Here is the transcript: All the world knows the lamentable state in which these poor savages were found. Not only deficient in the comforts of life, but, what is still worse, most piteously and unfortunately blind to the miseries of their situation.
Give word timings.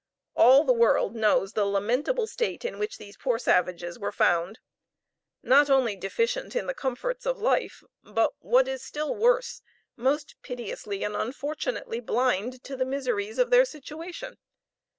All 0.35 0.63
the 0.63 0.73
world 0.73 1.13
knows 1.15 1.53
the 1.53 1.63
lamentable 1.63 2.25
state 2.25 2.65
in 2.65 2.79
which 2.79 2.97
these 2.97 3.15
poor 3.17 3.37
savages 3.37 3.99
were 3.99 4.11
found. 4.11 4.57
Not 5.43 5.69
only 5.69 5.95
deficient 5.95 6.55
in 6.55 6.65
the 6.65 6.73
comforts 6.73 7.27
of 7.27 7.37
life, 7.37 7.83
but, 8.01 8.33
what 8.39 8.67
is 8.67 8.83
still 8.83 9.13
worse, 9.15 9.61
most 9.95 10.37
piteously 10.41 11.03
and 11.03 11.15
unfortunately 11.15 11.99
blind 11.99 12.63
to 12.63 12.75
the 12.75 12.83
miseries 12.83 13.37
of 13.37 13.51
their 13.51 13.63
situation. 13.63 14.39